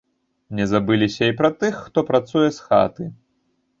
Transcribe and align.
Не 0.59 0.65
забыліся 0.71 1.23
і 1.31 1.35
пра 1.41 1.49
тых, 1.59 1.75
хто 1.85 2.05
працуе 2.11 2.47
з 2.59 2.67
хаты. 2.71 3.03